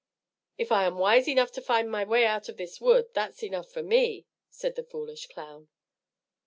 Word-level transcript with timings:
"If 0.57 0.71
I 0.71 0.85
am 0.85 0.97
wise 0.97 1.27
enough 1.27 1.51
to 1.51 1.61
find 1.61 1.87
my 1.91 2.03
way 2.03 2.25
out 2.25 2.49
of 2.49 2.57
this 2.57 2.81
wood, 2.81 3.13
that's 3.13 3.43
enough 3.43 3.71
for 3.71 3.83
me," 3.83 4.25
said 4.49 4.73
the 4.73 4.81
foolish 4.83 5.27
clown. 5.27 5.69